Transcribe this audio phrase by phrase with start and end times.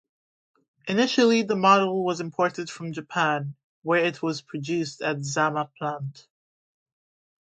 [0.87, 3.53] Initially the model was imported from Japan,
[3.83, 6.27] where it was produced at Zama plant.